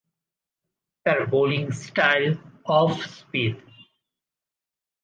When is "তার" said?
1.05-1.19